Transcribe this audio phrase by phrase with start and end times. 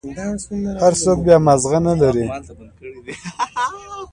[0.81, 2.25] هر سوك بيا مازغه نلري.